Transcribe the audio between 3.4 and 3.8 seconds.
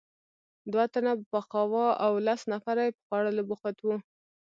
بوخت